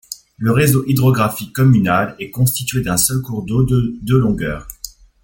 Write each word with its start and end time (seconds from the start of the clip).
Le 0.39 0.51
réseau 0.51 0.83
hydrographique 0.87 1.53
communal 1.53 2.15
est 2.17 2.31
constitué 2.31 2.81
d'un 2.81 2.97
seul 2.97 3.21
cours 3.21 3.43
d'eau 3.43 3.63
de 3.63 3.93
de 4.01 4.15
longueur. 4.15 4.67